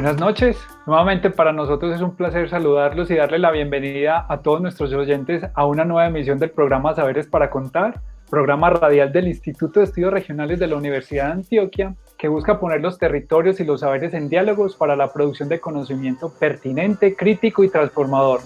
[0.00, 0.56] Buenas noches.
[0.86, 5.44] Nuevamente para nosotros es un placer saludarlos y darle la bienvenida a todos nuestros oyentes
[5.52, 8.00] a una nueva emisión del programa Saberes para Contar,
[8.30, 12.80] programa radial del Instituto de Estudios Regionales de la Universidad de Antioquia, que busca poner
[12.80, 17.68] los territorios y los saberes en diálogos para la producción de conocimiento pertinente, crítico y
[17.68, 18.40] transformador.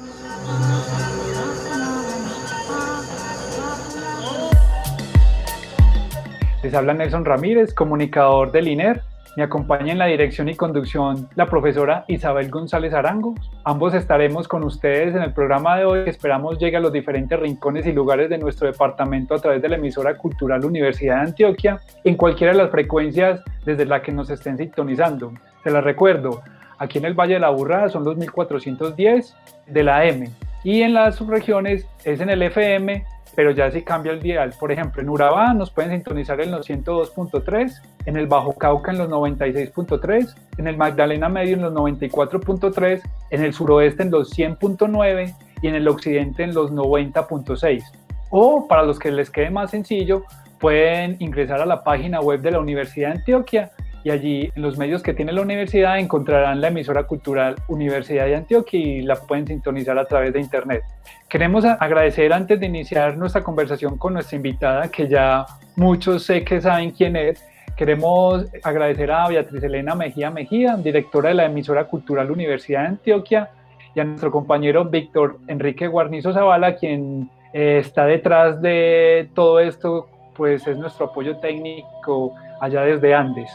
[6.65, 9.03] Les habla Nelson Ramírez, comunicador del INER,
[9.37, 13.35] me acompaña en la dirección y conducción la profesora Isabel González Arango.
[13.65, 17.87] Ambos estaremos con ustedes en el programa de hoy esperamos llegue a los diferentes rincones
[17.87, 22.17] y lugares de nuestro departamento a través de la emisora cultural Universidad de Antioquia en
[22.17, 25.33] cualquiera de las frecuencias desde la que nos estén sintonizando.
[25.63, 26.43] Se las recuerdo,
[26.79, 29.35] aquí en el Valle de la Burrada son los 1410
[29.67, 30.31] de la M
[30.63, 34.55] y en las subregiones es en el FM pero ya si cambia el dial.
[34.59, 38.99] Por ejemplo, en Urabá nos pueden sintonizar en los 102.3, en el Bajo Cauca en
[38.99, 45.35] los 96.3, en el Magdalena Medio en los 94.3, en el suroeste en los 100.9
[45.63, 47.83] y en el occidente en los 90.6.
[48.31, 50.25] O para los que les quede más sencillo,
[50.59, 53.71] pueden ingresar a la página web de la Universidad de Antioquia
[54.05, 58.37] y allí en los medios que tiene la universidad encontrarán la emisora cultural Universidad de
[58.37, 60.83] Antioquia y la pueden sintonizar a través de internet.
[61.27, 66.61] Queremos agradecer antes de iniciar nuestra conversación con nuestra invitada, que ya muchos sé que
[66.61, 67.43] saben quién es.
[67.77, 73.51] Queremos agradecer a Beatriz Elena Mejía Mejía, directora de la emisora cultural Universidad de Antioquia,
[73.95, 80.09] y a nuestro compañero Víctor Enrique Guarnizo Zavala, quien eh, está detrás de todo esto,
[80.37, 83.51] pues es nuestro apoyo técnico allá desde Andes.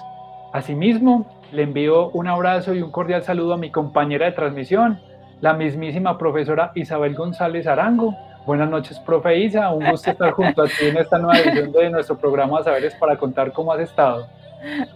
[0.52, 5.00] Asimismo, le envío un abrazo y un cordial saludo a mi compañera de transmisión,
[5.42, 8.16] la mismísima profesora Isabel González Arango.
[8.48, 9.70] Buenas noches, profe Isa.
[9.72, 13.16] Un gusto estar junto a ti en esta nueva edición de nuestro programa Saberes para
[13.16, 14.28] contar cómo has estado.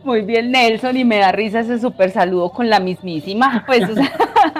[0.04, 3.64] Muy bien, Nelson, y me da risa ese súper saludo con la mismísima.
[3.68, 3.84] Pues,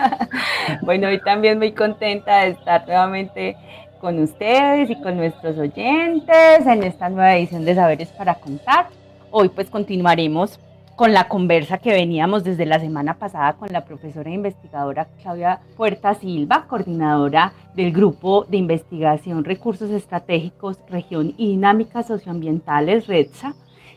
[0.84, 3.58] bueno, hoy también muy contenta de estar nuevamente
[4.00, 8.88] con ustedes y con nuestros oyentes en esta nueva edición de Saberes para contar.
[9.32, 10.60] Hoy pues continuaremos
[10.96, 15.60] con la conversa que veníamos desde la semana pasada con la profesora e investigadora Claudia
[15.76, 23.56] Puerta Silva, coordinadora del Grupo de Investigación Recursos Estratégicos, Región y Dinámicas Socioambientales, REDSA.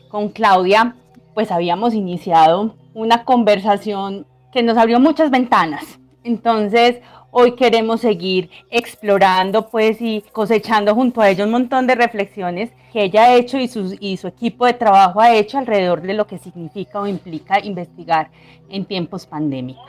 [0.09, 0.95] Con Claudia,
[1.33, 5.99] pues habíamos iniciado una conversación que nos abrió muchas ventanas.
[6.23, 6.99] Entonces,
[7.39, 13.03] Hoy queremos seguir explorando pues y cosechando junto a ella un montón de reflexiones que
[13.03, 16.25] ella ha hecho y su, y su equipo de trabajo ha hecho alrededor de lo
[16.25, 18.31] que significa o implica investigar
[18.71, 19.85] en tiempos pandémicos.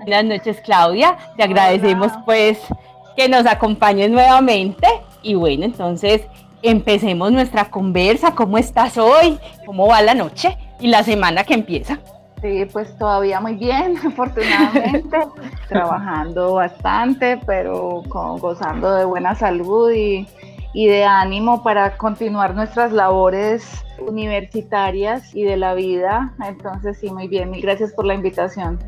[0.00, 2.58] Buenas noches Claudia, te agradecemos pues
[3.16, 4.86] que nos acompañes nuevamente
[5.22, 6.20] y bueno, entonces
[6.60, 8.34] empecemos nuestra conversa.
[8.34, 9.38] ¿Cómo estás hoy?
[9.64, 12.00] ¿Cómo va la noche y la semana que empieza?
[12.42, 15.16] Sí, pues todavía muy bien, afortunadamente,
[15.68, 20.26] trabajando bastante, pero gozando de buena salud y,
[20.74, 26.34] y de ánimo para continuar nuestras labores universitarias y de la vida.
[26.44, 28.80] Entonces, sí, muy bien, y gracias por la invitación.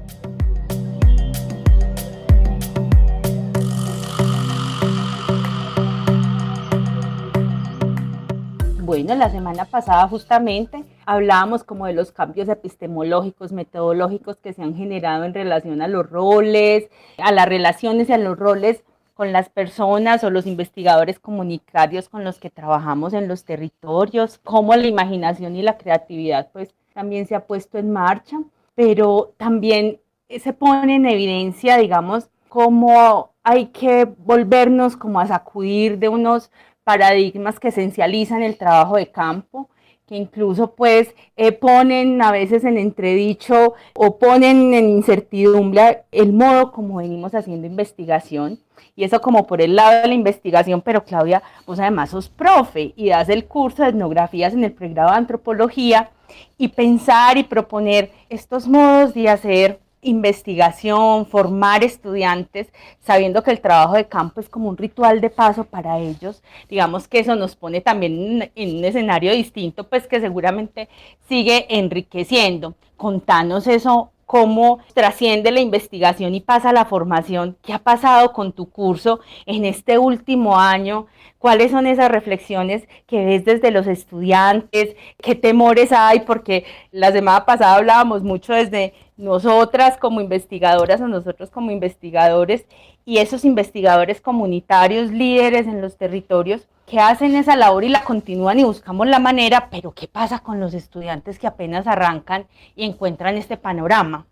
[8.80, 14.74] Bueno, la semana pasada justamente hablábamos como de los cambios epistemológicos, metodológicos que se han
[14.74, 18.84] generado en relación a los roles, a las relaciones y a los roles
[19.14, 24.74] con las personas o los investigadores comunitarios con los que trabajamos en los territorios, cómo
[24.74, 28.38] la imaginación y la creatividad pues también se ha puesto en marcha,
[28.74, 36.08] pero también se pone en evidencia, digamos, cómo hay que volvernos como a sacudir de
[36.08, 36.50] unos
[36.82, 39.68] paradigmas que esencializan el trabajo de campo
[40.06, 46.72] que incluso pues eh, ponen a veces en entredicho o ponen en incertidumbre el modo
[46.72, 48.58] como venimos haciendo investigación.
[48.96, 52.92] Y eso como por el lado de la investigación, pero Claudia, vos además sos profe
[52.96, 56.10] y das el curso de etnografías en el pregrado de antropología
[56.58, 62.68] y pensar y proponer estos modos de hacer investigación, formar estudiantes,
[63.00, 66.42] sabiendo que el trabajo de campo es como un ritual de paso para ellos.
[66.68, 70.88] Digamos que eso nos pone también en, un escenario distinto, pues que seguramente
[71.28, 72.74] sigue enriqueciendo.
[72.96, 78.70] Contanos eso cómo trasciende la investigación y pasa la formación, qué ha pasado con tu
[78.70, 81.06] curso en este último año,
[81.38, 87.44] cuáles son esas reflexiones que ves desde los estudiantes, qué temores hay, porque la semana
[87.44, 92.66] pasada hablábamos mucho desde nosotras como investigadoras o nosotros como investigadores
[93.04, 98.58] y esos investigadores comunitarios, líderes en los territorios, que hacen esa labor y la continúan
[98.58, 102.46] y buscamos la manera, pero ¿qué pasa con los estudiantes que apenas arrancan
[102.76, 104.26] y encuentran este panorama?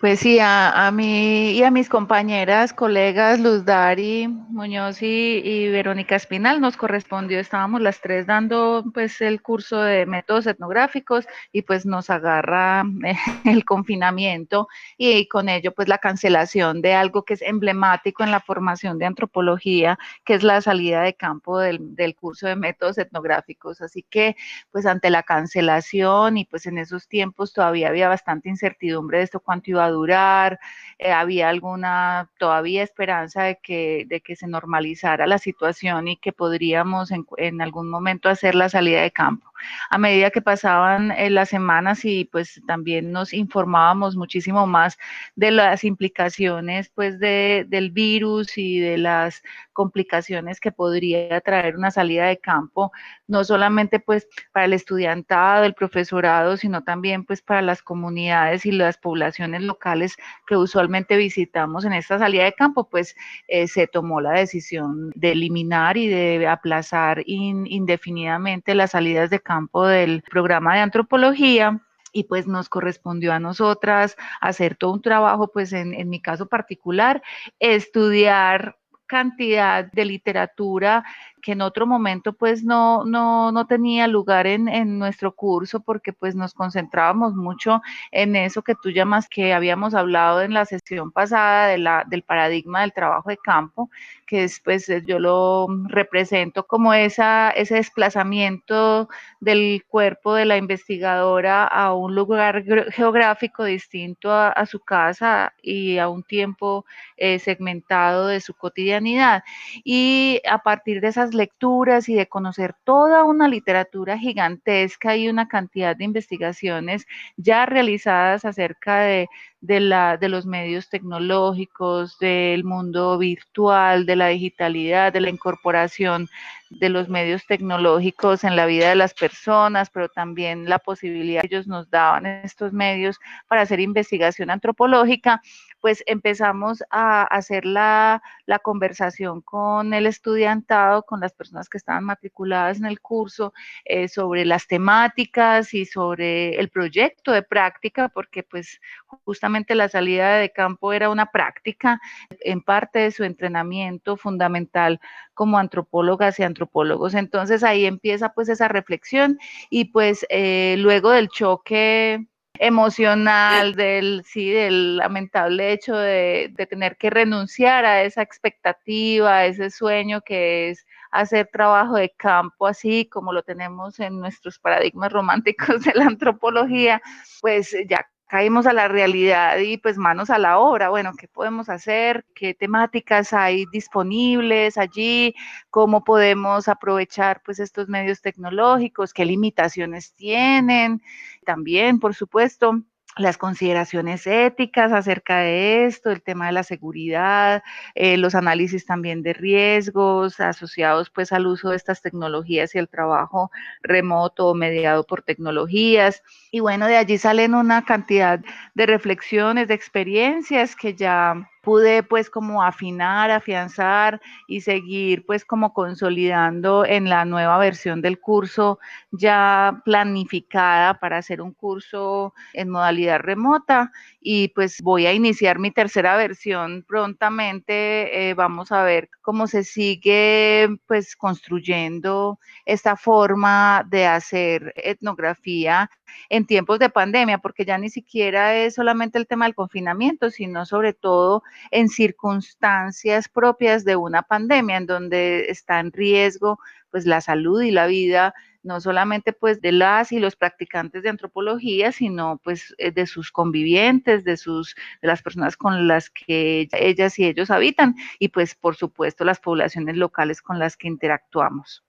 [0.00, 6.58] Pues sí, a, mí y a mis compañeras, colegas Luz Dari Muñoz y, Verónica Espinal
[6.58, 12.08] nos correspondió, estábamos las tres dando pues el curso de métodos etnográficos y pues nos
[12.08, 12.82] agarra
[13.44, 18.40] el confinamiento y, con ello pues la cancelación de algo que es emblemático en la
[18.40, 23.82] formación de antropología, que es la salida de campo del, del curso de métodos etnográficos.
[23.82, 24.34] Así que
[24.70, 29.40] pues ante la cancelación y pues en esos tiempos todavía había bastante incertidumbre de esto
[29.40, 30.58] cuánto iba a durar,
[30.98, 36.32] eh, había alguna todavía esperanza de que, de que se normalizara la situación y que
[36.32, 39.49] podríamos en, en algún momento hacer la salida de campo
[39.90, 44.98] a medida que pasaban eh, las semanas y pues también nos informábamos muchísimo más
[45.36, 49.42] de las implicaciones pues de, del virus y de las
[49.72, 52.92] complicaciones que podría traer una salida de campo,
[53.26, 58.72] no solamente pues para el estudiantado, el profesorado, sino también pues para las comunidades y
[58.72, 60.16] las poblaciones locales
[60.46, 63.16] que usualmente visitamos en esta salida de campo, pues
[63.48, 69.49] eh, se tomó la decisión de eliminar y de aplazar indefinidamente las salidas de campo
[69.88, 71.80] del programa de antropología
[72.12, 76.46] y pues nos correspondió a nosotras hacer todo un trabajo, pues en, en mi caso
[76.46, 77.22] particular,
[77.58, 78.76] estudiar
[79.06, 81.04] cantidad de literatura
[81.40, 86.12] que en otro momento pues no, no, no tenía lugar en, en, nuestro curso porque
[86.12, 91.10] pues nos concentrábamos mucho en eso que tú llamas que habíamos hablado en la sesión
[91.12, 93.90] pasada de la, del paradigma del trabajo de campo,
[94.26, 99.08] que es pues yo lo represento como esa, ese desplazamiento
[99.40, 105.98] del cuerpo de la investigadora a un lugar geográfico distinto a, a su casa y
[105.98, 106.84] a un tiempo
[107.16, 109.42] eh, segmentado de su cotidianidad.
[109.84, 115.48] Y a partir de esas lecturas y de conocer toda una literatura gigantesca y una
[115.48, 117.06] cantidad de investigaciones
[117.36, 119.28] ya realizadas acerca de,
[119.60, 126.28] de, la, de los medios tecnológicos, del mundo virtual, de la digitalidad, de la incorporación
[126.70, 131.48] de los medios tecnológicos en la vida de las personas, pero también la posibilidad que
[131.48, 133.18] ellos nos daban estos medios
[133.48, 135.42] para hacer investigación antropológica,
[135.80, 138.22] pues empezamos a hacer la,
[138.62, 143.52] conversación con el estudiantado, con las personas que estaban matriculadas en el curso,
[143.84, 148.80] eh, sobre las temáticas y sobre el proyecto de práctica, porque pues
[149.24, 152.00] justamente la salida de campo era una práctica
[152.40, 155.00] en parte de su entrenamiento fundamental
[155.40, 157.14] como antropólogas y antropólogos.
[157.14, 159.38] Entonces ahí empieza pues esa reflexión
[159.70, 162.26] y pues eh, luego del choque
[162.58, 169.46] emocional, del, sí, del lamentable hecho de, de, tener que renunciar a esa expectativa, a
[169.46, 175.10] ese sueño que es hacer trabajo de campo, así como lo tenemos en nuestros paradigmas
[175.10, 177.00] románticos de la antropología,
[177.40, 180.88] pues ya caímos a la realidad y pues manos a la obra.
[180.88, 182.24] Bueno, ¿qué podemos hacer?
[182.32, 185.34] ¿Qué temáticas hay disponibles allí?
[185.68, 189.12] ¿Cómo podemos aprovechar pues estos medios tecnológicos?
[189.12, 191.02] ¿Qué limitaciones tienen?
[191.44, 192.80] También, por supuesto,
[193.16, 197.62] las consideraciones éticas acerca de esto, el tema de la seguridad,
[197.94, 202.88] eh, los análisis también de riesgos asociados pues al uso de estas tecnologías y el
[202.88, 203.50] trabajo
[203.82, 206.22] remoto o mediado por tecnologías.
[206.50, 208.40] Y bueno, de allí salen una cantidad
[208.74, 215.72] de reflexiones, de experiencias que ya pude pues como afinar, afianzar y seguir pues como
[215.72, 218.78] consolidando en la nueva versión del curso
[219.10, 225.70] ya planificada para hacer un curso en modalidad remota y pues voy a iniciar mi
[225.70, 228.30] tercera versión prontamente.
[228.30, 235.90] Eh, vamos a ver cómo se sigue pues construyendo esta forma de hacer etnografía
[236.28, 240.66] en tiempos de pandemia, porque ya ni siquiera es solamente el tema del confinamiento, sino
[240.66, 246.58] sobre todo en circunstancias propias de una pandemia, en donde está en riesgo
[246.90, 251.08] pues la salud y la vida no solamente pues de las y los practicantes de
[251.08, 256.68] antropología, sino pues eh, de sus convivientes, de sus de las personas con las que
[256.72, 261.84] ellas y ellos habitan y pues por supuesto las poblaciones locales con las que interactuamos.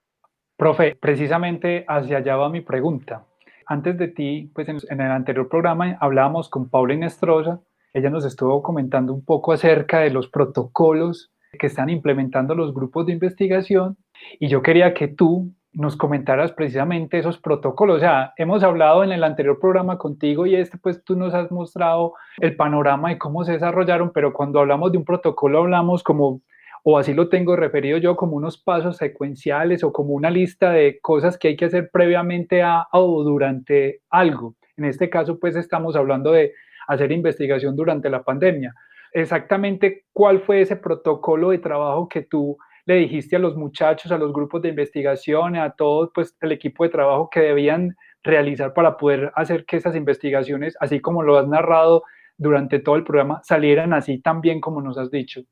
[0.56, 3.26] Profe, precisamente hacia allá va mi pregunta.
[3.66, 7.60] Antes de ti, pues en, el anterior programa hablábamos con Paula Inestrosa,
[7.94, 13.06] ella nos estuvo comentando un poco acerca de los protocolos que están implementando los grupos
[13.06, 13.96] de investigación
[14.38, 17.96] y yo quería que tú nos comentaras precisamente esos protocolos.
[17.96, 21.50] O sea, hemos hablado en el anterior programa contigo y este, pues tú nos has
[21.50, 26.42] mostrado el panorama de cómo se desarrollaron, pero cuando hablamos de un protocolo hablamos como,
[26.84, 30.98] o así lo tengo referido yo, como unos pasos secuenciales o como una lista de
[31.00, 34.56] cosas que hay que hacer previamente a, o durante algo.
[34.76, 36.52] En este caso, pues estamos hablando de
[36.86, 38.74] hacer investigación durante la pandemia.
[39.12, 44.18] Exactamente, ¿cuál fue ese protocolo de trabajo que tú le dijiste a los muchachos, a
[44.18, 48.96] los grupos de investigación, a todo pues, el equipo de trabajo que debían realizar para
[48.96, 52.04] poder hacer que esas investigaciones, así como lo has narrado
[52.36, 55.42] durante todo el programa, salieran así tan bien como nos has dicho?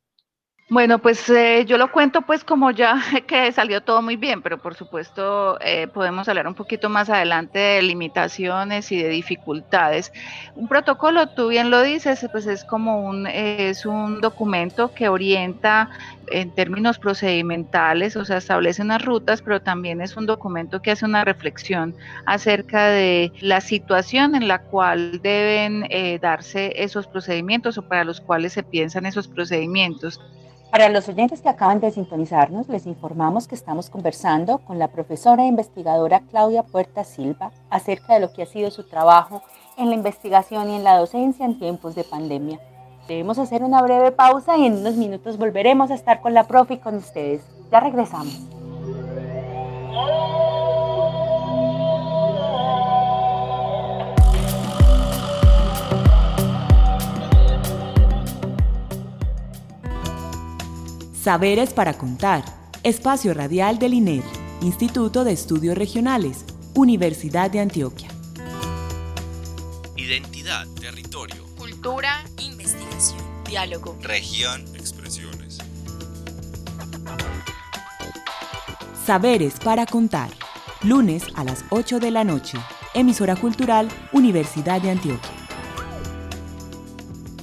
[0.72, 2.94] Bueno, pues eh, yo lo cuento pues como ya
[3.26, 7.58] que salió todo muy bien, pero por supuesto eh, podemos hablar un poquito más adelante
[7.58, 10.12] de limitaciones y de dificultades.
[10.54, 15.90] Un protocolo, tú bien lo dices, pues es como un, es un documento que orienta
[16.28, 21.04] en términos procedimentales, o sea, establece unas rutas, pero también es un documento que hace
[21.04, 21.96] una reflexión
[22.26, 28.20] acerca de la situación en la cual deben eh, darse esos procedimientos o para los
[28.20, 30.20] cuales se piensan esos procedimientos.
[30.70, 35.42] Para los oyentes que acaban de sintonizarnos, les informamos que estamos conversando con la profesora
[35.42, 39.42] e investigadora Claudia Puerta Silva acerca de lo que ha sido su trabajo
[39.76, 42.60] en la investigación y en la docencia en tiempos de pandemia.
[43.08, 46.74] Debemos hacer una breve pausa y en unos minutos volveremos a estar con la profe
[46.74, 47.42] y con ustedes.
[47.72, 48.59] Ya regresamos.
[61.22, 62.42] Saberes para contar.
[62.82, 64.22] Espacio radial del INER,
[64.62, 68.08] Instituto de Estudios Regionales, Universidad de Antioquia.
[69.98, 71.44] Identidad, territorio.
[71.58, 73.98] Cultura, investigación, diálogo.
[74.00, 75.58] Región, expresiones.
[79.04, 80.30] Saberes para contar.
[80.82, 82.56] Lunes a las 8 de la noche.
[82.94, 85.39] Emisora Cultural, Universidad de Antioquia.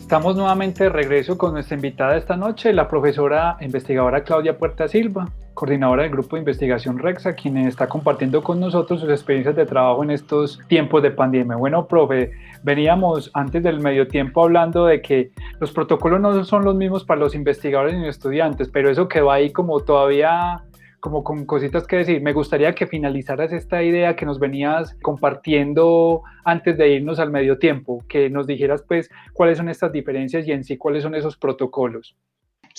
[0.08, 5.28] Estamos nuevamente de regreso con nuestra invitada esta noche, la profesora investigadora Claudia Puerta Silva,
[5.54, 10.02] coordinadora del grupo de investigación REXA, quien está compartiendo con nosotros sus experiencias de trabajo
[10.06, 11.58] en estos tiempos de pandemia.
[11.58, 12.32] Bueno, profe,
[12.64, 17.20] veníamos antes del medio tiempo hablando de que los protocolos no son los mismos para
[17.20, 20.64] los investigadores ni los estudiantes, pero eso quedó ahí como todavía
[21.00, 22.22] como con cositas que decir.
[22.22, 27.60] Me gustaría que finalizaras esta idea que nos venías compartiendo antes de irnos al medio
[27.60, 31.38] tiempo, que nos dijeras pues cuáles son estas diferencias y en sí cuáles son esos
[31.38, 32.16] protocolos.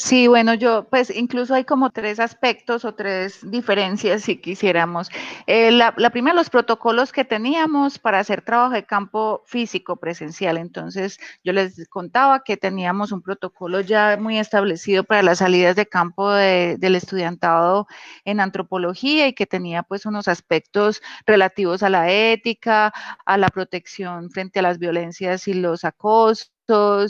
[0.00, 5.10] Sí, bueno, yo pues incluso hay como tres aspectos o tres diferencias si quisiéramos.
[5.48, 10.56] Eh, la, primera, los protocolos que teníamos para hacer trabajo de campo físico presencial.
[10.56, 15.86] Entonces, yo les contaba que teníamos un protocolo ya muy establecido para las salidas de
[15.86, 17.88] campo del estudiantado
[18.24, 22.92] en antropología y que tenía pues unos aspectos relativos a la ética,
[23.26, 26.52] a la protección frente a las violencias y los acosos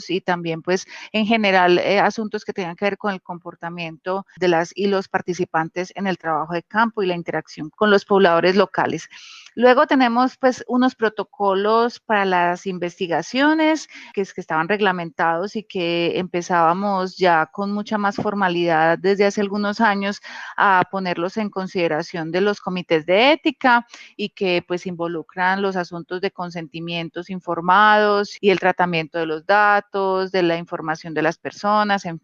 [0.07, 4.47] y también pues en general eh, asuntos que tengan que ver con el comportamiento de
[4.47, 8.55] las y los participantes en el trabajo de campo y la interacción con los pobladores
[8.55, 9.09] locales.
[9.55, 17.17] Luego tenemos pues unos protocolos para las investigaciones que, que estaban reglamentados y que empezábamos
[17.17, 20.21] ya con mucha más formalidad desde hace algunos años
[20.57, 26.21] a ponerlos en consideración de los comités de ética y que pues involucran los asuntos
[26.21, 32.05] de consentimientos informados y el tratamiento de los datos, de la información de las personas,
[32.05, 32.21] en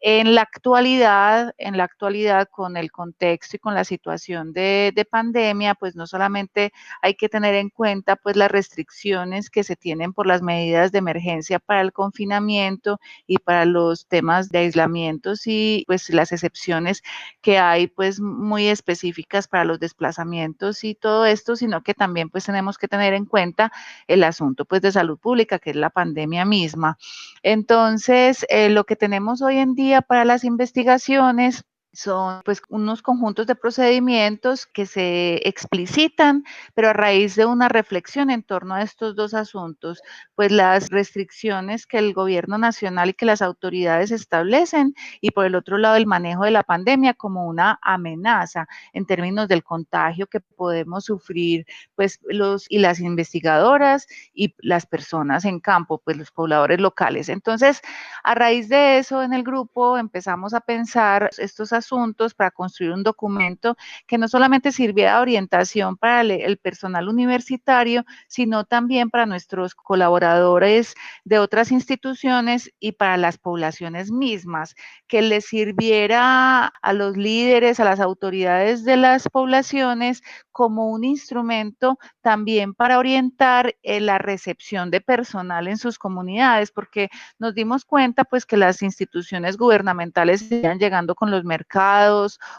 [0.00, 5.04] En la actualidad, en la actualidad con el contexto y con la situación de, de
[5.04, 6.72] pandemia, pues no solamente
[7.02, 10.98] hay que tener en cuenta pues las restricciones que se tienen por las medidas de
[10.98, 17.02] emergencia para el confinamiento y para los temas de aislamientos y pues las excepciones
[17.40, 22.44] que hay pues muy específicas para los desplazamientos y todo esto, sino que también pues
[22.46, 23.72] tenemos que tener en cuenta
[24.06, 26.98] el asunto pues de salud pública, que es la pandemia misma.
[27.42, 33.46] Entonces, eh, lo que tenemos hoy en día para las investigaciones son pues unos conjuntos
[33.46, 36.44] de procedimientos que se explicitan,
[36.74, 40.00] pero a raíz de una reflexión en torno a estos dos asuntos,
[40.34, 45.56] pues las restricciones que el gobierno nacional y que las autoridades establecen y por el
[45.56, 50.40] otro lado el manejo de la pandemia como una amenaza en términos del contagio que
[50.40, 51.66] podemos sufrir
[51.96, 57.28] pues los y las investigadoras y las personas en campo, pues los pobladores locales.
[57.28, 57.80] Entonces,
[58.22, 61.79] a raíz de eso en el grupo empezamos a pensar estos asuntos
[62.36, 68.64] para construir un documento que no solamente sirviera de orientación para el, personal universitario, sino
[68.64, 70.94] también para nuestros colaboradores
[71.24, 74.74] de otras instituciones y para las poblaciones mismas,
[75.06, 80.22] que les sirviera a los líderes, a las autoridades de las poblaciones
[80.52, 87.08] como un instrumento también para orientar eh, la recepción de personal en sus comunidades, porque
[87.38, 91.69] nos dimos cuenta pues que las instituciones gubernamentales siguen llegando con los mercados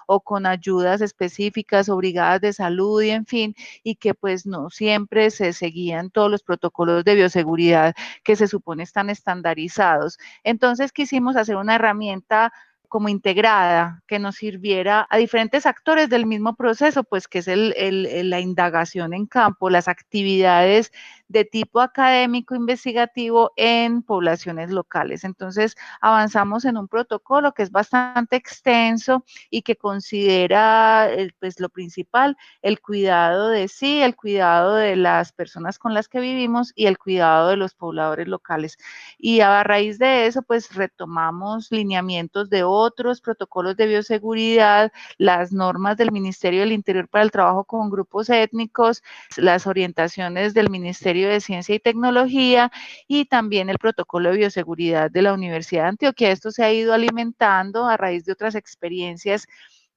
[0.07, 4.69] o con ayudas específicas o brigadas de salud y en fin, y que pues no
[4.69, 10.17] siempre se seguían todos los protocolos de bioseguridad que se supone están estandarizados.
[10.43, 12.53] Entonces quisimos hacer una herramienta
[12.91, 18.29] como integrada, que nos sirviera a diferentes actores del mismo proceso, pues que es el,
[18.29, 20.91] la indagación en campo, las actividades
[21.31, 25.23] de tipo académico investigativo en poblaciones locales.
[25.23, 31.69] Entonces, avanzamos en un protocolo que es bastante extenso y que considera, eh, pues, lo
[31.69, 36.87] principal, el cuidado de sí, el cuidado de las personas con las que vivimos y
[36.87, 38.77] el cuidado de los pobladores locales.
[39.17, 45.97] Y a raíz de eso, pues, retomamos lineamientos de otros protocolos de bioseguridad, las normas
[45.97, 49.03] del Ministerio del Interior para el trabajo con grupos étnicos,
[49.37, 52.71] las orientaciones del Ministerio de Ciencia y Tecnología
[53.07, 56.31] y también el protocolo de bioseguridad de la Universidad de Antioquia.
[56.31, 59.47] Esto se ha ido alimentando a raíz de otras experiencias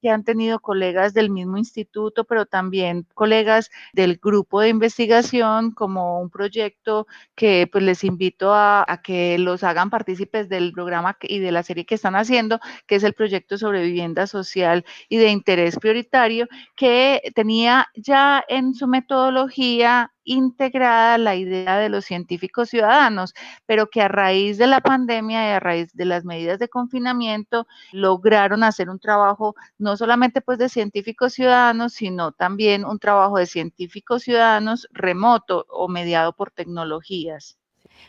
[0.04, 6.21] que han tenido colegas del mismo instituto, pero también colegas del grupo de investigación, como
[6.21, 11.52] un proyecto que pues les invito a, que los hagan partícipes del programa y de
[11.52, 15.78] la serie que están haciendo, que es el proyecto sobre vivienda social y de interés
[15.78, 23.35] prioritario, que tenía ya en su metodología integrada la idea de los científicos ciudadanos,
[23.66, 27.67] pero que a raíz de la pandemia y a raíz de las medidas de confinamiento
[27.93, 33.47] lograron hacer un trabajo no solamente pues de científicos ciudadanos, sino también un trabajo de
[33.47, 37.58] científicos ciudadanos remoto o mediado por tecnologías.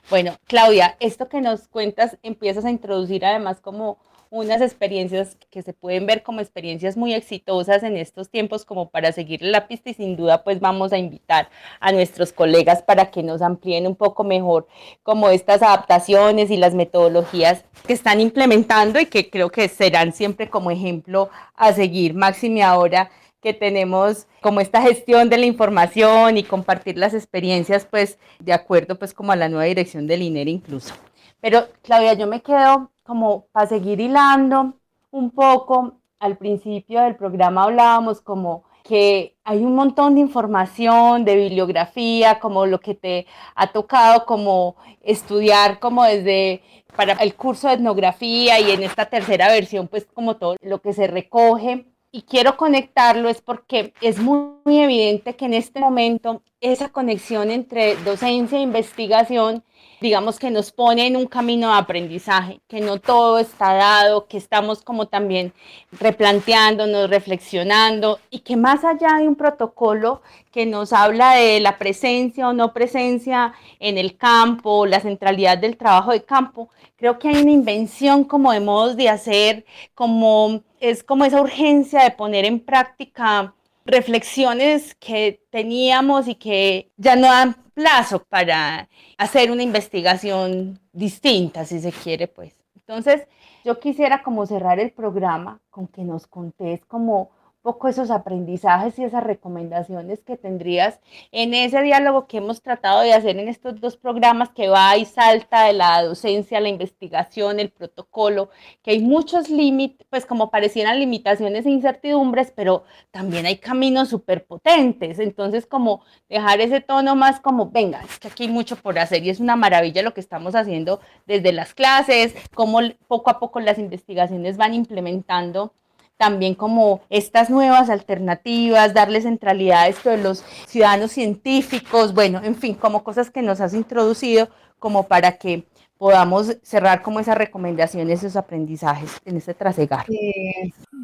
[0.10, 3.98] Bueno, Claudia, esto que nos cuentas empiezas a introducir además como
[4.30, 9.12] unas experiencias que se pueden ver como experiencias muy exitosas en estos tiempos como para
[9.12, 13.24] seguir la pista y sin duda pues vamos a invitar a nuestros colegas para que
[13.24, 14.68] nos amplíen un poco mejor
[15.04, 20.50] como estas adaptaciones y las metodologías que están implementando y que creo que serán siempre
[20.50, 22.14] como ejemplo a seguir.
[22.14, 23.10] Máxime ahora
[23.42, 28.98] que tenemos como esta gestión de la información y compartir las experiencias pues de acuerdo
[28.98, 30.96] pues como a la nueva dirección del INER incluso.
[31.42, 34.74] Pero Claudia, yo me quedo como para seguir hilando
[35.12, 41.36] un poco, al principio del programa hablábamos como que hay un montón de información, de
[41.36, 46.62] bibliografía, como lo que te ha tocado como estudiar como desde
[46.96, 50.94] para el curso de etnografía y en esta tercera versión pues como todo lo que
[50.94, 51.86] se recoge.
[52.12, 57.52] Y quiero conectarlo es porque es muy, muy, evidente que en este momento esa conexión
[57.52, 59.64] entre docencia e investigación
[60.06, 64.38] digamos que nos pone en un camino de aprendizaje, que no todo está dado, que
[64.38, 65.52] estamos como también
[66.00, 72.48] replanteándonos, reflexionando y que más allá de un protocolo que nos habla de la presencia
[72.48, 77.42] o no presencia en el campo, la centralidad del trabajo de campo, creo que hay
[77.42, 79.66] una invención como de modos de hacer,
[79.96, 87.16] como es como esa urgencia de poner en práctica reflexiones que teníamos y que ya
[87.16, 92.56] no dan plazo para hacer una investigación distinta, si se quiere, pues.
[92.76, 93.28] Entonces,
[93.64, 97.32] yo quisiera como cerrar el programa con que nos contés como
[97.66, 101.00] poco esos aprendizajes y esas recomendaciones que tendrías
[101.32, 105.06] en ese diálogo que hemos tratado de hacer en estos dos programas que va y
[105.06, 108.52] salta de la docencia, la investigación, el protocolo,
[108.84, 114.46] que hay muchos límites, pues como parecieran limitaciones e incertidumbres, pero también hay caminos súper
[114.46, 115.18] potentes.
[115.18, 119.24] Entonces, como dejar ese tono más como, venga, es que aquí hay mucho por hacer
[119.24, 123.60] y es una maravilla lo que estamos haciendo desde las clases, cómo poco a poco
[123.60, 125.74] las investigaciones van implementando
[126.18, 132.56] también como estas nuevas alternativas, darle centralidad a esto de los ciudadanos científicos, bueno, en
[132.56, 134.50] fin, como cosas que nos has introducido
[134.80, 135.66] como para que
[135.98, 140.06] podamos cerrar como esas recomendaciones, esos aprendizajes en este trasegar.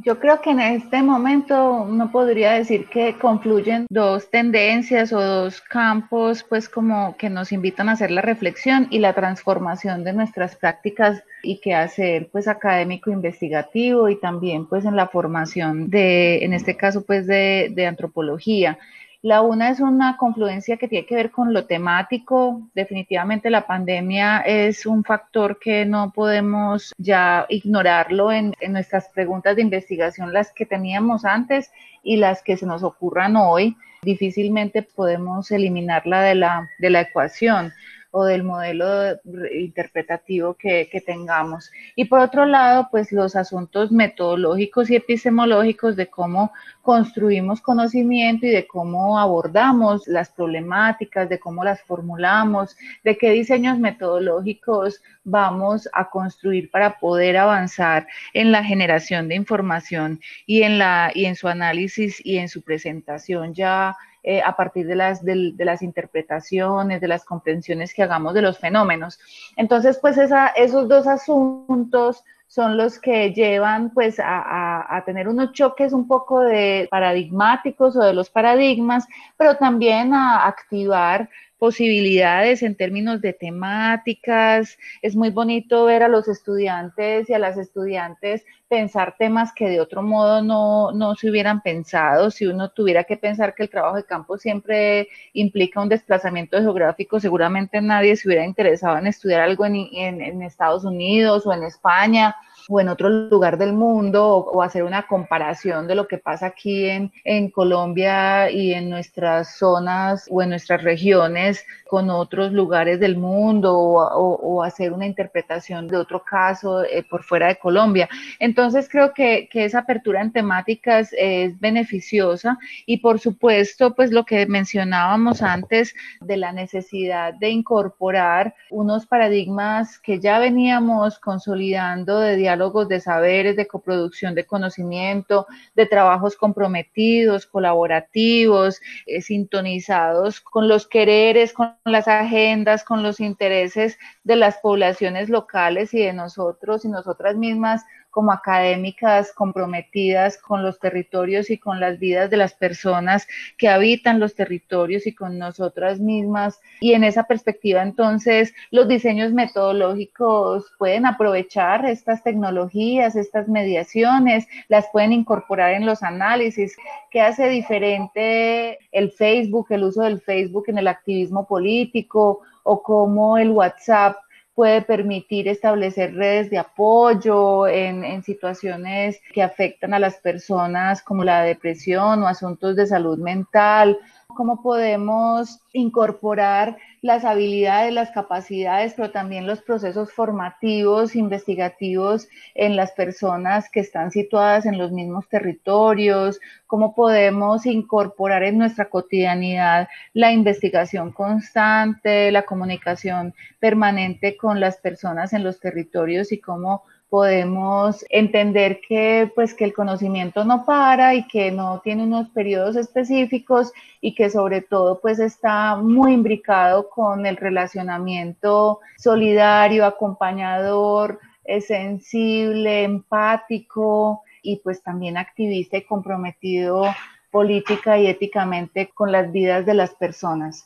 [0.04, 5.62] yo creo que en este momento uno podría decir que confluyen dos tendencias o dos
[5.62, 10.56] campos, pues como que nos invitan a hacer la reflexión y la transformación de nuestras
[10.56, 16.54] prácticas y qué hacer pues académico investigativo y también pues en la formación de, en
[16.54, 18.77] este caso pues de antropología.
[19.23, 22.67] La una es una confluencia que tiene que ver con lo temático.
[22.73, 29.62] Definitivamente la pandemia es un factor que no podemos ya ignorarlo en, nuestras preguntas de
[29.62, 33.77] investigación, las que teníamos antes y las que se nos ocurran hoy.
[34.01, 37.73] Difícilmente podemos eliminarla de la, de la ecuación
[38.12, 39.19] o del modelo
[39.54, 41.71] interpretativo que, tengamos.
[41.95, 48.50] Y por otro lado, pues los asuntos metodológicos y epistemológicos de cómo construimos conocimiento y
[48.50, 56.10] de cómo abordamos las problemáticas, de cómo las formulamos, de qué diseños metodológicos vamos a
[56.10, 61.47] construir para poder avanzar en la generación de información y en, la, y en su
[61.47, 67.07] análisis y en su presentación ya eh, a partir de las, de, las interpretaciones, de
[67.07, 69.19] las comprensiones que hagamos de los fenómenos.
[69.57, 75.93] Entonces, pues esos dos asuntos son los que llevan pues a, a, tener unos choques
[75.93, 79.07] un poco de paradigmáticos o de los paradigmas,
[79.38, 81.29] pero también a activar
[81.62, 84.80] posibilidades en términos de temáticas.
[85.04, 89.80] Es muy bonito ver a los estudiantes y a las estudiantes pensar temas que de
[89.80, 92.32] otro modo no, no se hubieran pensado.
[92.32, 97.19] Si uno tuviera que pensar que el trabajo de campo siempre implica un desplazamiento geográfico,
[97.19, 101.62] seguramente nadie se hubiera interesado en estudiar algo en, en, en Estados Unidos o en
[101.62, 102.36] España
[102.69, 106.86] o en otro lugar del mundo o, hacer una comparación de lo que pasa aquí
[106.86, 113.17] en, en Colombia y en nuestras zonas o en nuestras regiones con otros lugares del
[113.17, 118.08] mundo o, hacer una interpretación de otro caso eh, por fuera de Colombia.
[118.39, 124.24] Entonces creo que, que, esa apertura en temáticas es beneficiosa y por supuesto pues lo
[124.24, 132.38] que mencionábamos antes de la necesidad de incorporar unos paradigmas que ya veníamos consolidando de
[132.52, 140.86] diálogos de saberes, de coproducción de conocimiento, de trabajos comprometidos, colaborativos, eh, sintonizados con los
[140.86, 146.90] quereres, con las agendas, con los intereses de las poblaciones locales y de nosotros y
[146.90, 153.28] nosotras mismas como académicas comprometidas con los territorios y con las vidas de las personas
[153.58, 156.60] que habitan los territorios y con nosotras mismas.
[156.82, 164.86] Y en esa perspectiva, entonces, los diseños metodológicos pueden aprovechar estas tecnologías, estas mediaciones, las
[164.91, 166.76] pueden incorporar en los análisis.
[167.10, 173.38] ¿Qué hace diferente el Facebook, el uso del Facebook en el activismo político o cómo
[173.38, 174.17] el WhatsApp
[174.54, 181.24] puede permitir establecer redes de apoyo en, en, situaciones que afectan a las personas como
[181.24, 183.98] la depresión o asuntos de salud mental
[184.34, 192.91] cómo podemos incorporar las habilidades, las capacidades, pero también los procesos formativos, investigativos en las
[192.91, 200.32] personas que están situadas en los mismos territorios, cómo podemos incorporar en nuestra cotidianidad la
[200.32, 208.80] investigación constante, la comunicación permanente con las personas en los territorios y cómo podemos entender
[208.88, 214.15] que pues que el conocimiento no para y que no tiene unos periodos específicos y
[214.15, 221.19] que sobre todo pues está muy imbricado con el relacionamiento solidario, acompañador,
[221.60, 226.86] sensible, empático y pues también activista y comprometido
[227.30, 230.65] política y éticamente con las vidas de las personas.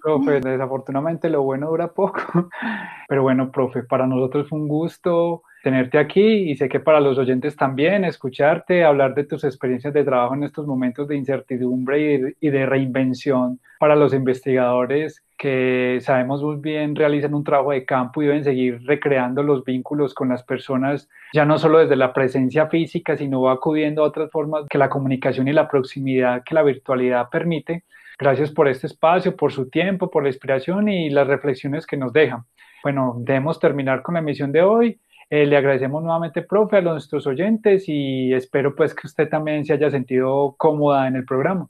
[0.00, 2.22] Profe, desafortunadamente lo bueno dura poco,
[3.08, 7.18] pero bueno, profe, para nosotros fue un gusto tenerte aquí y sé que para los
[7.18, 12.50] oyentes también escucharte, hablar de tus experiencias de trabajo en estos momentos de incertidumbre y
[12.50, 18.26] de reinvención para los investigadores que sabemos muy bien realizan un trabajo de campo y
[18.26, 23.16] deben seguir recreando los vínculos con las personas, ya no solo desde la presencia física,
[23.16, 27.84] sino acudiendo a otras formas que la comunicación y la proximidad que la virtualidad permite.
[28.18, 32.12] Gracias por este espacio, por su tiempo, por la inspiración y las reflexiones que nos
[32.12, 32.44] dejan.
[32.84, 35.00] Bueno, debemos terminar con la emisión de hoy.
[35.30, 39.72] Eh, le agradecemos nuevamente, profe, a nuestros oyentes y espero pues que usted también se
[39.72, 41.68] haya sentido cómoda en el programa.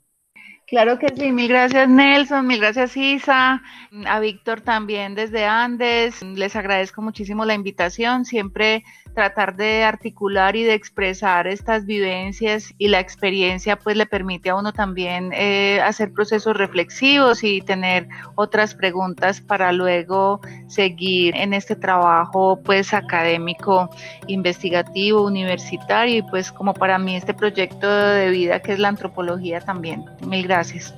[0.67, 3.61] Claro que sí, mil gracias Nelson, mil gracias Isa,
[4.07, 8.83] a Víctor también desde Andes, les agradezco muchísimo la invitación, siempre
[9.15, 14.55] tratar de articular y de expresar estas vivencias y la experiencia pues le permite a
[14.55, 21.75] uno también eh, hacer procesos reflexivos y tener otras preguntas para luego seguir en este
[21.75, 23.89] trabajo pues académico,
[24.27, 29.61] investigativo, universitario y pues como para mí este proyecto de vida que es la antropología
[29.61, 30.05] también.
[30.27, 30.93] Mil gracias.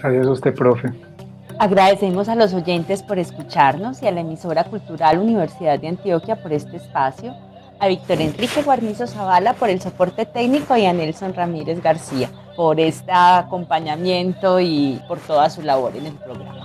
[0.00, 0.88] Gracias a usted, profe.
[1.58, 6.52] Agradecemos a los oyentes por escucharnos y a la emisora cultural Universidad de Antioquia por
[6.52, 7.34] este espacio
[7.80, 12.80] a Víctor Enrique Guarnizo Zavala por el soporte técnico y a Nelson Ramírez García por
[12.80, 16.64] este acompañamiento y por toda su labor en el programa.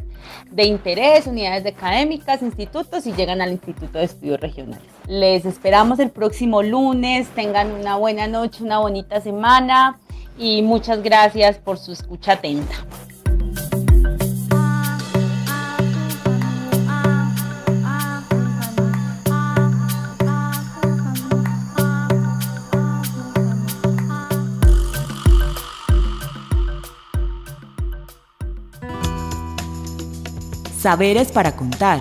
[0.50, 4.93] de interés, unidades académicas, institutos y llegan al Instituto de Estudios Regionales.
[5.06, 9.98] Les esperamos el próximo lunes, tengan una buena noche, una bonita semana
[10.38, 12.74] y muchas gracias por su escucha atenta.
[30.80, 32.00] Saberes para contar.